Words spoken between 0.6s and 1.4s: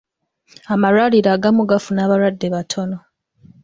Amalwaliro